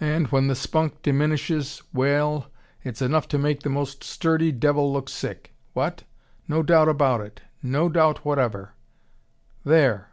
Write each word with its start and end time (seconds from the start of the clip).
And 0.00 0.28
when 0.28 0.46
the 0.48 0.54
spunk 0.54 1.02
diminishes 1.02 1.82
we 1.92 2.08
ell 2.10 2.46
it's 2.84 3.02
enough 3.02 3.28
to 3.28 3.36
make 3.38 3.60
the 3.60 3.68
most 3.68 4.02
sturdy 4.02 4.50
devil 4.50 4.90
look 4.90 5.10
sick. 5.10 5.52
What? 5.74 6.04
No 6.48 6.62
doubt 6.62 6.88
about 6.88 7.20
it, 7.20 7.42
no 7.62 7.90
doubt 7.90 8.24
whatever 8.24 8.72
There 9.62 10.08